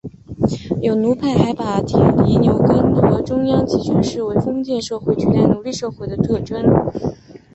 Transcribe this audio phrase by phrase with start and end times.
[0.81, 6.59] 有奴派还把铁犁牛耕和中央集权视为封建社会取代奴隶社会的特征。